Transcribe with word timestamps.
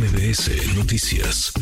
MBS 0.00 0.78
Noticias. 0.78 1.52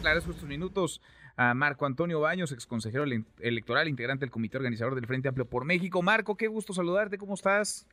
Agradezco 0.00 0.32
estos 0.32 0.48
minutos 0.48 1.00
a 1.36 1.54
Marco 1.54 1.86
Antonio 1.86 2.18
Baños, 2.18 2.50
ex 2.50 2.66
consejero 2.66 3.04
electoral, 3.38 3.86
integrante 3.86 4.24
del 4.24 4.32
comité 4.32 4.56
organizador 4.56 4.96
del 4.96 5.06
Frente 5.06 5.28
Amplio 5.28 5.48
por 5.48 5.64
México. 5.64 6.02
Marco, 6.02 6.36
qué 6.36 6.48
gusto 6.48 6.72
saludarte, 6.72 7.18
¿cómo 7.18 7.34
estás? 7.34 7.86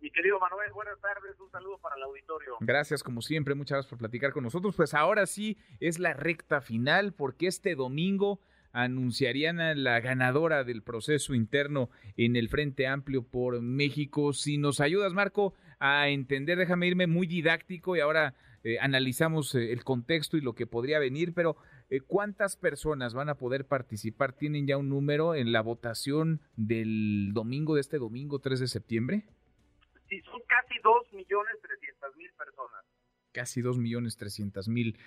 Mi 0.00 0.10
querido 0.10 0.40
Manuel, 0.40 0.72
buenas 0.72 0.98
tardes, 1.02 1.38
un 1.38 1.50
saludo 1.50 1.76
para 1.82 1.96
el 1.96 2.02
auditorio. 2.04 2.56
Gracias, 2.60 3.02
como 3.02 3.20
siempre, 3.20 3.54
muchas 3.54 3.76
gracias 3.76 3.90
por 3.90 3.98
platicar 3.98 4.32
con 4.32 4.42
nosotros. 4.42 4.74
Pues 4.74 4.94
ahora 4.94 5.26
sí 5.26 5.58
es 5.78 5.98
la 5.98 6.14
recta 6.14 6.62
final, 6.62 7.12
porque 7.12 7.48
este 7.48 7.74
domingo 7.74 8.40
anunciarían 8.72 9.60
a 9.60 9.74
la 9.74 10.00
ganadora 10.00 10.64
del 10.64 10.82
proceso 10.82 11.34
interno 11.34 11.90
en 12.16 12.36
el 12.36 12.48
Frente 12.48 12.86
Amplio 12.86 13.22
por 13.22 13.60
México. 13.60 14.32
Si 14.32 14.56
nos 14.56 14.80
ayudas, 14.80 15.12
Marco, 15.12 15.52
a 15.78 16.08
entender, 16.08 16.56
déjame 16.56 16.86
irme 16.86 17.06
muy 17.06 17.26
didáctico 17.26 17.96
y 17.96 18.00
ahora 18.00 18.34
eh, 18.64 18.78
analizamos 18.80 19.54
eh, 19.54 19.72
el 19.72 19.84
contexto 19.84 20.36
y 20.36 20.40
lo 20.40 20.54
que 20.54 20.66
podría 20.66 20.98
venir, 20.98 21.34
pero 21.34 21.56
eh, 21.90 22.00
¿cuántas 22.00 22.56
personas 22.56 23.14
van 23.14 23.28
a 23.28 23.36
poder 23.36 23.66
participar? 23.66 24.32
¿Tienen 24.32 24.66
ya 24.66 24.76
un 24.76 24.88
número 24.88 25.34
en 25.34 25.52
la 25.52 25.62
votación 25.62 26.40
del 26.56 27.32
domingo, 27.32 27.74
de 27.74 27.80
este 27.80 27.98
domingo 27.98 28.38
3 28.38 28.60
de 28.60 28.68
septiembre? 28.68 29.24
Sí, 30.08 30.20
son 30.22 30.40
casi 30.46 30.78
2 30.82 31.12
millones 31.12 31.54
300 31.62 32.16
mil 32.16 32.30
personas 32.32 32.84
casi 33.32 33.62
2 33.62 33.78
millones 33.78 34.18
300 34.18 34.68
mil 34.68 34.98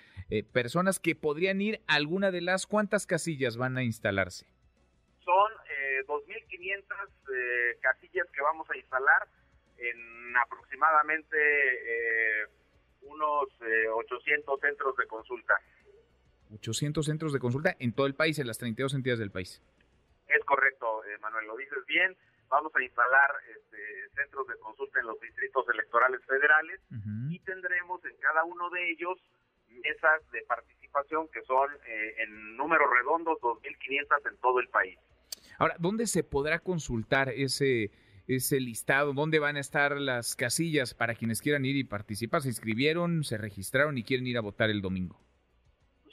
personas 0.52 0.98
que 0.98 1.14
podrían 1.14 1.60
ir 1.60 1.80
a 1.86 1.94
alguna 1.94 2.32
de 2.32 2.40
las 2.40 2.66
cuántas 2.66 3.06
casillas 3.06 3.56
van 3.56 3.76
a 3.76 3.84
instalarse. 3.84 4.46
Son 5.24 5.52
eh, 5.70 6.04
2.500 6.06 6.84
eh, 7.34 7.78
casillas 7.80 8.26
que 8.32 8.42
vamos 8.42 8.68
a 8.70 8.76
instalar 8.76 9.28
en 9.78 10.36
aproximadamente 10.36 11.36
eh, 13.06 13.88
unos 13.88 14.04
800 14.04 14.60
centros 14.60 14.96
de 14.96 15.06
consulta. 15.06 15.54
800 16.54 17.04
centros 17.04 17.32
de 17.32 17.38
consulta 17.38 17.76
en 17.78 17.92
todo 17.92 18.06
el 18.06 18.14
país, 18.14 18.38
en 18.38 18.46
las 18.46 18.58
32 18.58 18.94
entidades 18.94 19.18
del 19.18 19.30
país. 19.30 19.62
Es 20.28 20.44
correcto, 20.44 21.02
Manuel, 21.20 21.46
lo 21.46 21.56
dices 21.56 21.84
bien. 21.86 22.16
Vamos 22.48 22.72
a 22.74 22.82
instalar 22.82 23.30
este, 23.50 24.08
centros 24.14 24.46
de 24.46 24.56
consulta 24.58 25.00
en 25.00 25.06
los 25.06 25.20
distritos 25.20 25.66
electorales 25.68 26.24
federales 26.24 26.80
y 27.28 27.38
tendremos 27.40 28.04
en 28.04 28.16
cada 28.18 28.44
uno 28.44 28.70
de 28.70 28.90
ellos 28.90 29.18
mesas 29.82 30.30
de 30.32 30.42
participación 30.42 31.28
que 31.28 31.42
son 31.42 31.70
eh, 31.86 32.14
en 32.18 32.56
números 32.56 32.88
redondos 32.98 33.38
2.500 33.40 34.30
en 34.30 34.36
todo 34.38 34.60
el 34.60 34.68
país. 34.68 34.98
Ahora, 35.58 35.76
¿dónde 35.78 36.06
se 36.06 36.24
podrá 36.24 36.58
consultar 36.58 37.28
ese, 37.30 37.90
ese 38.26 38.60
listado? 38.60 39.12
¿Dónde 39.12 39.38
van 39.38 39.56
a 39.56 39.60
estar 39.60 39.92
las 40.00 40.36
casillas 40.36 40.94
para 40.94 41.14
quienes 41.14 41.40
quieran 41.40 41.64
ir 41.64 41.76
y 41.76 41.84
participar? 41.84 42.42
¿Se 42.42 42.48
inscribieron, 42.48 43.24
se 43.24 43.38
registraron 43.38 43.98
y 43.98 44.02
quieren 44.02 44.26
ir 44.26 44.38
a 44.38 44.40
votar 44.42 44.70
el 44.70 44.82
domingo? 44.82 45.20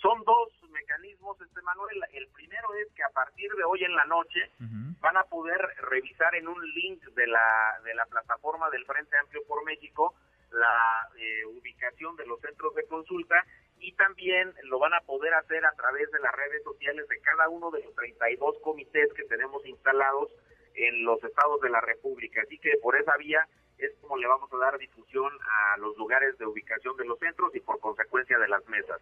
Son 0.02 0.24
dos 0.26 0.50
mecanismos, 0.72 1.40
este 1.42 1.62
Manuel. 1.62 2.02
El 2.14 2.28
primero 2.30 2.68
es 2.76 2.94
que 2.94 3.04
a 3.04 3.10
partir 3.10 3.50
de 3.54 3.64
hoy 3.64 3.84
en 3.84 3.96
la 3.96 4.06
noche 4.06 4.52
van 5.00 5.18
a 5.18 5.24
poder 5.24 5.60
revisar 5.90 6.36
en 6.36 6.48
un 6.48 6.62
link 6.74 7.04
de 7.16 7.28
la, 7.28 7.80
de 7.84 7.94
la 7.94 8.06
plataforma 8.06 8.70
del 8.70 8.86
Frente 8.86 9.18
Amplio 9.18 9.42
por 9.48 9.64
México 9.66 10.16
la 10.54 11.10
eh, 11.18 11.46
ubicación 11.46 12.16
de 12.16 12.26
los 12.26 12.40
centros 12.40 12.74
de 12.76 12.86
consulta 12.86 13.36
y 13.80 13.92
también 13.94 14.54
lo 14.64 14.80
van 14.80 14.94
a 14.94 15.02
poder 15.02 15.34
hacer 15.34 15.66
a 15.66 15.74
través 15.74 16.10
de 16.12 16.20
las 16.20 16.34
redes 16.34 16.64
sociales 16.64 17.08
de 17.08 17.20
cada 17.20 17.50
uno 17.50 17.72
de 17.72 17.84
los 17.84 17.94
32 17.96 18.60
comités 18.64 19.12
que 19.14 19.24
tenemos 19.24 19.66
instalados 19.66 20.30
en 20.76 21.04
los 21.04 21.24
estados 21.24 21.62
de 21.62 21.70
la 21.70 21.82
República. 21.82 22.42
Así 22.42 22.58
que 22.60 22.78
por 22.82 22.96
esa 22.96 23.16
vía 23.18 23.48
es 23.78 23.92
como 24.02 24.18
le 24.18 24.28
vamos 24.28 24.52
a 24.54 24.58
dar 24.58 24.78
difusión 24.78 25.32
a 25.42 25.78
los 25.78 25.98
lugares 25.98 26.38
de 26.38 26.46
ubicación 26.46 26.96
de 26.98 27.06
los 27.06 27.20
centros 27.20 27.54
y 27.56 27.60
por 27.60 27.80
consecuencia 27.80 28.38
de 28.38 28.48
las 28.48 28.66
mesas. 28.68 29.02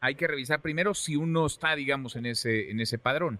Hay 0.00 0.14
que 0.14 0.26
revisar 0.26 0.62
primero 0.62 0.94
si 0.94 1.16
uno 1.16 1.46
está, 1.46 1.74
digamos, 1.76 2.16
en 2.16 2.26
ese 2.26 2.70
en 2.70 2.80
ese 2.80 2.98
padrón. 2.98 3.38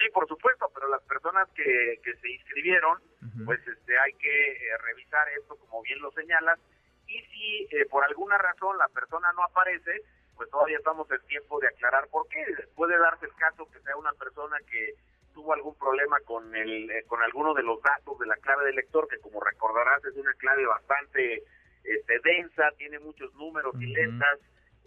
Sí, 0.00 0.08
por 0.14 0.26
supuesto, 0.26 0.70
pero 0.74 0.88
las 0.88 1.02
personas 1.02 1.46
que, 1.54 2.00
que 2.02 2.14
se 2.16 2.30
inscribieron, 2.30 3.02
pues 3.44 3.60
este, 3.68 3.98
hay 3.98 4.14
que 4.14 4.52
eh, 4.52 4.78
revisar 4.78 5.28
esto 5.38 5.56
como 5.56 5.82
bien 5.82 6.00
lo 6.00 6.10
señalas. 6.12 6.58
Y 7.06 7.20
si 7.24 7.76
eh, 7.76 7.84
por 7.90 8.04
alguna 8.04 8.38
razón 8.38 8.78
la 8.78 8.88
persona 8.88 9.30
no 9.34 9.44
aparece, 9.44 10.02
pues 10.36 10.48
todavía 10.48 10.78
estamos 10.78 11.10
en 11.10 11.20
tiempo 11.26 11.60
de 11.60 11.68
aclarar 11.68 12.08
por 12.08 12.26
qué. 12.28 12.42
Puede 12.74 12.96
darse 12.96 13.26
el 13.26 13.34
caso 13.34 13.68
que 13.70 13.80
sea 13.80 13.94
una 13.96 14.12
persona 14.14 14.56
que 14.70 14.94
tuvo 15.32 15.52
algún 15.52 15.74
problema 15.76 16.18
con 16.20 16.54
el 16.54 16.90
eh, 16.90 17.04
con 17.06 17.22
alguno 17.22 17.54
de 17.54 17.62
los 17.62 17.80
datos 17.82 18.18
de 18.18 18.26
la 18.26 18.36
clave 18.36 18.66
del 18.66 18.76
lector, 18.76 19.08
que 19.08 19.18
como 19.18 19.40
recordarás 19.40 20.04
es 20.04 20.16
una 20.16 20.34
clave 20.34 20.66
bastante 20.66 21.42
este, 21.84 22.20
densa, 22.22 22.70
tiene 22.76 22.98
muchos 22.98 23.34
números 23.34 23.74
y 23.80 23.86
lentas. 23.86 24.38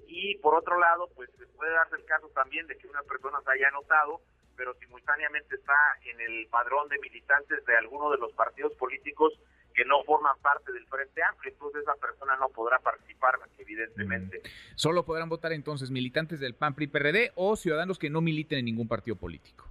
Y 0.08 0.38
por 0.38 0.56
otro 0.56 0.80
lado, 0.80 1.10
pues 1.16 1.30
puede 1.56 1.72
darse 1.72 1.96
el 1.96 2.06
caso 2.06 2.30
también 2.30 2.68
de 2.68 2.78
que 2.78 2.88
una 2.88 3.02
persona 3.04 3.40
se 3.42 3.52
haya 3.52 3.70
anotado 3.70 4.22
pero 4.56 4.74
simultáneamente 4.76 5.56
está 5.56 5.74
en 6.06 6.20
el 6.22 6.48
padrón 6.48 6.88
de 6.90 7.00
militantes 7.00 7.66
de 7.66 7.76
alguno 7.78 8.12
de 8.12 8.18
los 8.18 8.32
partidos 8.34 8.74
políticos 8.74 9.34
que 9.74 9.86
no 9.86 10.04
forman 10.04 10.38
parte 10.42 10.72
del 10.72 10.86
Frente 10.86 11.24
Amplio, 11.24 11.52
entonces 11.52 11.82
esa 11.82 11.96
persona 11.96 12.36
no 12.38 12.50
podrá 12.50 12.78
participar, 12.80 13.40
evidentemente. 13.58 14.42
Solo 14.76 15.04
podrán 15.04 15.30
votar 15.30 15.52
entonces 15.52 15.90
militantes 15.90 16.40
del 16.40 16.54
PAN, 16.54 16.76
PRI, 16.76 16.88
PRD 16.88 17.32
o 17.36 17.56
ciudadanos 17.56 17.98
que 17.98 18.10
no 18.10 18.22
militen 18.22 18.60
en 18.60 18.66
ningún 18.66 18.88
partido 18.88 19.16
político. 19.16 19.68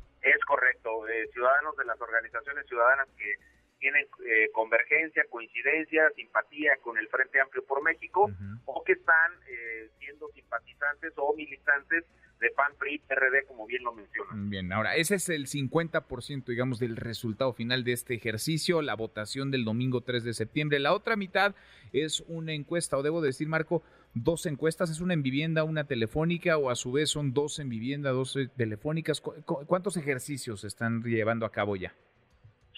Eh, 0.84 1.28
ciudadanos 1.32 1.76
de 1.76 1.84
las 1.84 2.00
organizaciones 2.00 2.66
ciudadanas 2.66 3.09
que 3.16 3.34
tienen 3.78 4.06
eh, 4.25 4.48
convergencia, 4.53 5.25
coincidencia, 5.31 6.10
simpatía 6.16 6.76
con 6.82 6.98
el 6.98 7.09
Frente 7.09 7.41
Amplio 7.41 7.65
por 7.65 7.82
México 7.82 8.31
o 8.65 8.84
que 8.84 8.93
están 8.93 9.32
eh, 9.48 9.91
siendo 9.98 10.28
simpatizantes 10.28 11.12
o 11.16 11.34
militantes 11.34 12.04
de 12.41 12.50
PAN, 12.50 12.72
PRI, 12.78 12.98
PRD, 12.98 13.44
como 13.47 13.66
bien 13.66 13.84
lo 13.84 13.93
mencionan. 13.93 14.50
Bien, 14.50 14.72
ahora, 14.72 14.97
ese 14.97 15.15
es 15.15 15.28
el 15.28 15.47
50%, 15.47 16.44
digamos, 16.47 16.81
del 16.81 16.97
resultado 16.97 17.53
final 17.53 17.84
de 17.84 17.93
este 17.93 18.14
ejercicio, 18.14 18.82
la 18.82 18.97
votación 18.97 19.50
del 19.50 19.64
domingo 19.64 20.00
3 20.00 20.25
de 20.25 20.34
septiembre. 20.34 20.81
La 20.81 20.93
otra 20.93 21.14
mitad 21.14 21.54
es 21.93 22.20
una 22.26 22.53
encuesta, 22.53 22.97
o 22.97 23.03
debo 23.03 23.20
decir, 23.20 23.49
Marco, 23.49 23.82
dos 24.15 24.47
encuestas, 24.47 24.91
es 24.91 25.00
una 25.00 25.15
en 25.15 25.23
vivienda, 25.23 25.65
una 25.65 25.84
telefónica, 25.84 26.59
o 26.59 26.71
a 26.71 26.75
su 26.75 26.93
vez 26.93 27.11
son 27.11 27.33
dos 27.33 27.59
en 27.59 27.69
vivienda, 27.69 28.11
dos 28.11 28.37
eh, 28.37 28.49
telefónicas. 28.56 29.21
¿Cuántos 29.21 29.97
ejercicios 29.97 30.65
están 30.65 31.03
llevando 31.03 31.47
a 31.47 31.50
cabo 31.50 31.77
ya? 31.77 31.95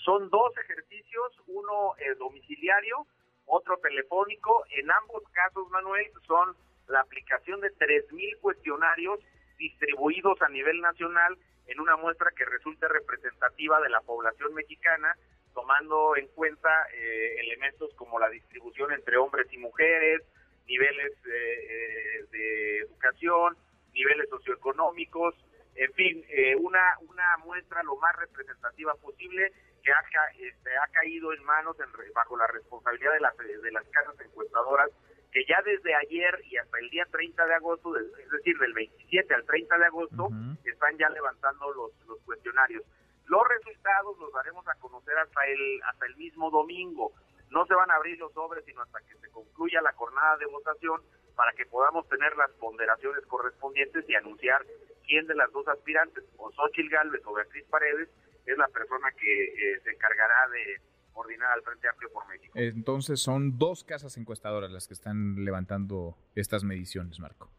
Son 0.05 0.29
dos 0.31 0.53
ejercicios, 0.65 1.33
uno 1.47 1.95
es 1.99 2.19
domiciliario, 2.19 3.07
otro 3.47 3.77
telefónico. 3.79 4.65
En 4.71 4.91
ambos 4.91 5.23
casos, 5.33 5.69
Manuel, 5.71 6.07
son 6.27 6.55
la 6.89 7.01
aplicación 7.01 7.61
de 7.61 7.73
3.000 7.75 8.39
cuestionarios 8.41 9.19
distribuidos 9.59 10.41
a 10.43 10.49
nivel 10.49 10.81
nacional 10.81 11.37
en 11.67 11.81
una 11.81 11.97
muestra 11.97 12.31
que 12.37 12.45
resulte 12.45 12.87
representativa 12.89 13.81
de 13.81 13.89
la 13.89 14.01
población 14.03 14.53
mexicana, 14.55 15.17
tomando 15.55 16.17
en 16.17 16.27
cuenta 16.29 16.69
eh, 16.95 17.37
elementos 17.41 17.95
como 17.95 18.19
la 18.19 18.29
distribución 18.29 18.93
entre 18.93 19.17
hombres 19.17 19.47
y 19.53 19.59
mujeres, 19.59 20.23
niveles 20.67 21.13
eh, 21.27 22.25
de 22.31 22.79
educación, 22.81 23.57
niveles 23.93 24.29
socioeconómicos, 24.29 25.35
en 25.77 25.93
fin, 25.95 26.25
eh, 26.29 26.55
una, 26.57 26.99
una 27.09 27.37
muestra 27.45 27.83
lo 27.83 27.97
más 27.97 28.15
representativa 28.17 28.95
posible 28.95 29.53
que 29.83 29.93
ha, 29.93 30.03
este, 30.39 30.71
ha 30.77 30.87
caído 30.93 31.33
en 31.33 31.43
manos 31.45 31.77
bajo 32.15 32.37
la 32.37 32.47
responsabilidad 32.47 33.13
de 33.13 33.21
las, 33.21 33.37
de 33.37 33.73
las 33.73 33.85
casas 33.89 34.15
encuestadoras 34.21 34.91
que 35.35 35.45
ya 35.47 35.61
desde 35.63 35.93
ayer 35.97 36.41
y 36.45 36.57
hasta 36.57 36.79
el 36.79 36.89
día 36.91 37.05
30 37.11 37.45
de 37.45 37.55
agosto, 37.55 37.99
es 37.99 38.31
decir, 38.31 38.57
del 38.57 38.73
27 38.73 39.35
al 39.35 39.45
30 39.45 39.79
de 39.79 39.85
agosto, 39.87 40.29
están 40.65 40.97
ya 40.97 41.09
levantando 41.11 41.73
los, 41.75 41.91
los 42.07 42.21
cuestionarios. 42.21 42.85
Los 43.27 43.43
resultados 43.49 44.17
los 44.21 44.33
daremos 44.33 44.67
a 44.69 44.75
conocer 44.79 45.19
hasta 45.19 45.45
el, 45.47 45.83
hasta 45.83 46.07
el 46.07 46.17
mismo 46.17 46.51
domingo. 46.53 47.13
No 47.51 47.67
se 47.67 47.75
van 47.75 47.91
a 47.91 47.95
abrir 47.95 48.19
los 48.19 48.33
sobres 48.33 48.65
sino 48.65 48.83
hasta 48.83 49.01
que 49.01 49.17
se 49.17 49.31
concluya 49.31 49.81
la 49.83 49.93
jornada 49.93 50.37
de 50.39 50.47
votación 50.47 51.03
para 51.37 51.53
que 51.53 51.67
podamos 51.67 52.09
tener 52.09 52.37
las 52.37 52.51
ponderaciones 52.53 53.25
correspondientes 53.27 54.05
y 54.09 54.15
anunciar 54.15 54.65
quién 55.07 55.27
de 55.27 55.35
las 55.35 55.51
dos 55.53 55.67
aspirantes, 55.69 56.25
o 56.37 56.51
Xochitl 56.53 56.89
Galvez 56.89 57.23
o 57.27 57.35
Beatriz 57.35 57.65
Paredes, 57.69 58.09
es 58.47 58.59
la 58.59 58.69
persona 58.69 59.11
que 59.13 59.45
eh, 59.45 59.81
se 59.83 59.91
encargará 59.91 60.49
de 60.49 60.81
coordinar 61.13 61.53
al 61.53 61.63
Frente 61.63 61.89
Amplio 61.89 62.13
por 62.13 62.27
México. 62.29 62.53
Entonces 62.55 63.23
son 63.23 63.57
dos 63.59 63.85
casas 63.85 64.17
encuestadoras 64.17 64.71
las 64.71 64.89
que 64.89 64.95
están 64.95 65.45
levantando 65.45 66.17
estas 66.35 66.65
mediciones, 66.65 67.21
Marco. 67.21 67.51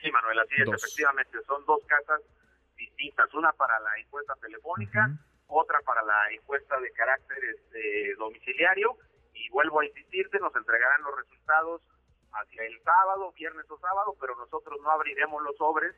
Sí, 0.00 0.10
Manuel, 0.10 0.38
así 0.38 0.54
es, 0.62 0.68
efectivamente, 0.68 1.38
son 1.46 1.64
dos 1.66 1.80
casas 1.86 2.20
distintas, 2.76 3.32
una 3.34 3.52
para 3.52 3.78
la 3.80 3.98
encuesta 3.98 4.34
telefónica, 4.40 5.10
otra 5.48 5.80
para 5.80 6.02
la 6.04 6.30
encuesta 6.32 6.78
de 6.80 6.90
carácter 6.92 7.38
este, 7.44 8.14
domiciliario, 8.16 8.96
vuelvo 9.56 9.80
a 9.80 9.86
insistirte, 9.86 10.38
nos 10.38 10.54
entregarán 10.54 11.00
los 11.00 11.16
resultados 11.16 11.80
hacia 12.30 12.62
el 12.66 12.78
sábado, 12.84 13.32
viernes 13.32 13.64
o 13.70 13.78
sábado, 13.78 14.14
pero 14.20 14.36
nosotros 14.36 14.78
no 14.82 14.90
abriremos 14.90 15.42
los 15.42 15.56
sobres 15.56 15.96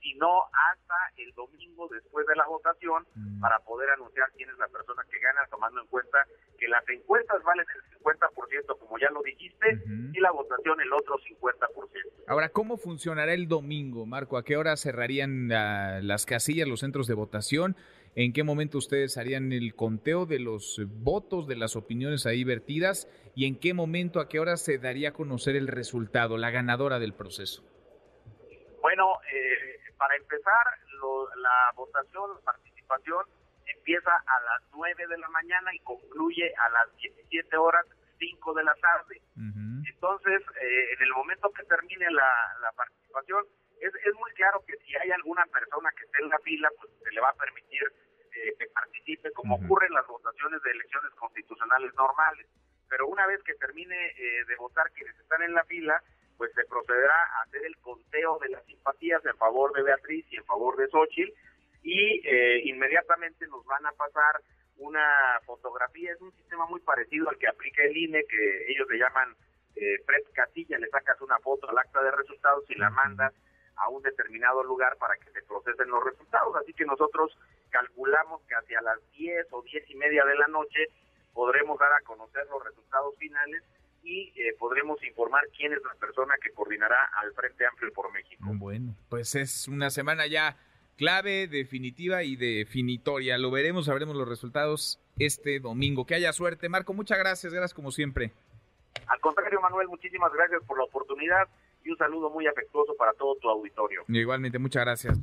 sino 0.00 0.44
hasta 0.70 0.94
el 1.18 1.30
domingo 1.34 1.86
después 1.88 2.26
de 2.26 2.34
la 2.34 2.46
votación 2.46 3.04
mm. 3.14 3.40
para 3.40 3.58
poder 3.58 3.90
anunciar 3.90 4.30
quién 4.34 4.48
es 4.48 4.56
la 4.56 4.68
persona 4.68 5.02
que 5.10 5.18
gana, 5.18 5.40
tomando 5.50 5.82
en 5.82 5.88
cuenta 5.88 6.24
que 6.58 6.68
las 6.68 6.88
encuestas 6.88 7.42
valen 7.42 7.66
el 7.68 7.98
50%, 7.98 8.78
como 8.78 8.98
ya 8.98 9.10
lo 9.10 9.22
dijiste, 9.22 9.82
y 10.12 10.20
la 10.20 10.30
votación 10.30 10.80
el 10.80 10.92
otro 10.92 11.16
50%. 11.18 12.24
Ahora, 12.28 12.48
¿cómo 12.48 12.78
funcionará 12.78 13.34
el 13.34 13.46
domingo, 13.46 14.06
Marco? 14.06 14.38
¿A 14.38 14.42
qué 14.42 14.56
hora 14.56 14.76
cerrarían 14.76 15.48
las 15.48 16.24
casillas, 16.24 16.66
los 16.66 16.80
centros 16.80 17.06
de 17.06 17.14
votación? 17.14 17.76
¿En 18.16 18.32
qué 18.32 18.42
momento 18.42 18.78
ustedes 18.78 19.16
harían 19.18 19.52
el 19.52 19.74
conteo 19.74 20.26
de 20.26 20.40
los 20.40 20.80
votos, 20.86 21.46
de 21.46 21.56
las 21.56 21.76
opiniones 21.76 22.26
ahí 22.26 22.42
vertidas? 22.44 23.08
¿Y 23.36 23.46
en 23.46 23.58
qué 23.58 23.72
momento, 23.72 24.20
a 24.20 24.28
qué 24.28 24.40
hora 24.40 24.56
se 24.56 24.78
daría 24.78 25.10
a 25.10 25.12
conocer 25.12 25.54
el 25.56 25.68
resultado, 25.68 26.36
la 26.36 26.50
ganadora 26.50 26.98
del 26.98 27.14
proceso? 27.14 27.62
Bueno, 28.82 29.20
eh, 29.32 29.80
para 29.96 30.16
empezar, 30.16 30.64
la 31.36 31.72
votación, 31.76 32.30
la 32.34 32.40
participación 32.40 33.24
empieza 33.66 34.10
a 34.10 34.40
las 34.42 34.62
9 34.74 35.06
de 35.06 35.18
la 35.18 35.28
mañana 35.28 35.74
y 35.74 35.78
concluye 35.80 36.52
a 36.56 36.68
las 36.70 36.96
17 36.96 37.56
horas 37.56 37.86
5 38.18 38.54
de 38.54 38.64
la 38.64 38.74
tarde. 38.74 39.22
Entonces, 39.88 40.42
eh, 40.60 40.92
en 40.96 41.02
el 41.02 41.12
momento 41.12 41.50
que 41.50 41.62
termine 41.64 42.10
la, 42.10 42.72
participación, 42.74 43.44
es, 43.80 43.94
es, 43.94 44.14
muy 44.14 44.30
claro 44.32 44.62
que 44.66 44.76
si 44.78 44.94
hay 44.96 45.10
alguna 45.10 45.44
persona 45.46 45.90
que 45.96 46.04
esté 46.04 46.22
en 46.22 46.28
la 46.28 46.38
fila, 46.40 46.70
pues 46.78 46.90
se 47.02 47.10
le 47.10 47.20
va 47.20 47.30
a 47.30 47.34
permitir 47.34 47.82
eh, 48.32 48.54
que 48.58 48.66
participe, 48.66 49.32
como 49.32 49.56
ocurre 49.56 49.86
en 49.86 49.94
las 49.94 50.06
votaciones 50.06 50.62
de 50.62 50.70
elecciones 50.70 51.10
constitucionales 51.14 51.92
normales. 51.94 52.46
Pero 52.88 53.06
una 53.06 53.26
vez 53.26 53.42
que 53.42 53.54
termine 53.54 53.96
eh, 53.96 54.44
de 54.46 54.56
votar 54.56 54.90
quienes 54.92 55.18
están 55.18 55.42
en 55.42 55.54
la 55.54 55.64
fila, 55.64 56.02
pues 56.36 56.52
se 56.54 56.64
procederá 56.64 57.14
a 57.14 57.42
hacer 57.42 57.64
el 57.64 57.76
conteo 57.78 58.38
de 58.38 58.48
las 58.50 58.64
simpatías 58.64 59.24
en 59.26 59.36
favor 59.36 59.72
de 59.72 59.82
Beatriz 59.82 60.26
y 60.30 60.36
en 60.36 60.44
favor 60.44 60.76
de 60.76 60.88
Xochitl, 60.88 61.32
y 61.82 62.20
eh, 62.26 62.62
inmediatamente 62.64 63.46
nos 63.46 63.64
van 63.66 63.86
a 63.86 63.92
pasar 63.92 64.40
una 64.78 65.38
fotografía, 65.44 66.12
es 66.12 66.20
un 66.20 66.32
sistema 66.32 66.66
muy 66.66 66.80
parecido 66.80 67.28
al 67.28 67.38
que 67.38 67.48
aplica 67.48 67.82
el 67.84 67.96
INE, 67.96 68.24
que 68.24 68.72
ellos 68.72 68.88
le 68.88 68.98
llaman 68.98 69.34
eh, 69.76 69.98
Casilla, 70.32 70.78
le 70.78 70.88
sacas 70.88 71.20
una 71.20 71.38
foto 71.38 71.68
al 71.68 71.78
acta 71.78 72.02
de 72.02 72.10
resultados 72.10 72.64
y 72.70 72.74
la 72.76 72.90
mandas 72.90 73.34
a 73.80 73.88
un 73.88 74.02
determinado 74.02 74.62
lugar 74.62 74.96
para 74.98 75.16
que 75.16 75.30
se 75.30 75.42
procesen 75.42 75.88
los 75.88 76.04
resultados. 76.04 76.54
Así 76.56 76.72
que 76.72 76.84
nosotros 76.84 77.36
calculamos 77.70 78.42
que 78.48 78.54
hacia 78.54 78.80
las 78.82 78.98
10 79.12 79.46
o 79.52 79.62
10 79.62 79.90
y 79.90 79.94
media 79.96 80.24
de 80.24 80.36
la 80.36 80.48
noche 80.48 80.86
podremos 81.32 81.78
dar 81.78 81.92
a 81.92 82.00
conocer 82.04 82.46
los 82.50 82.62
resultados 82.64 83.16
finales 83.16 83.62
y 84.02 84.32
eh, 84.36 84.54
podremos 84.58 85.02
informar 85.04 85.44
quién 85.56 85.72
es 85.72 85.82
la 85.82 85.94
persona 85.94 86.34
que 86.42 86.50
coordinará 86.52 87.10
al 87.20 87.32
Frente 87.32 87.66
Amplio 87.66 87.92
por 87.92 88.10
México. 88.12 88.44
Bueno, 88.54 88.94
pues 89.08 89.34
es 89.34 89.68
una 89.68 89.90
semana 89.90 90.26
ya 90.26 90.56
clave, 90.96 91.48
definitiva 91.48 92.22
y 92.22 92.36
definitoria. 92.36 93.38
Lo 93.38 93.50
veremos, 93.50 93.86
sabremos 93.86 94.16
los 94.16 94.28
resultados 94.28 95.00
este 95.18 95.60
domingo. 95.60 96.06
Que 96.06 96.14
haya 96.14 96.32
suerte. 96.32 96.68
Marco, 96.68 96.92
muchas 96.92 97.18
gracias, 97.18 97.52
gracias 97.52 97.74
como 97.74 97.90
siempre. 97.90 98.32
Al 99.06 99.20
contrario, 99.20 99.60
Manuel, 99.60 99.88
muchísimas 99.88 100.32
gracias 100.32 100.62
por 100.66 100.78
la 100.78 100.84
oportunidad 100.84 101.48
y 101.84 101.90
un 101.90 101.98
saludo 101.98 102.30
muy 102.30 102.46
afectuoso 102.46 102.94
para 102.96 103.12
todo 103.14 103.36
tu 103.36 103.48
auditorio. 103.48 104.04
Igualmente, 104.08 104.58
muchas 104.58 104.84
gracias. 104.84 105.18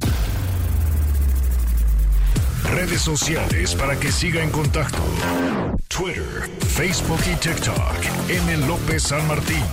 Redes 2.71 3.01
sociales 3.01 3.75
para 3.75 4.00
que 4.00 4.12
siga 4.12 4.44
en 4.44 4.51
contacto: 4.51 5.01
Twitter, 5.88 6.50
Facebook 6.75 7.21
y 7.25 7.36
TikTok. 7.39 8.30
M. 8.30 8.68
López 8.68 9.04
San 9.04 9.25
Martín. 9.27 9.63